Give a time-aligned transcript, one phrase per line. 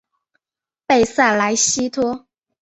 [0.87, 2.25] 贝塞莱西托。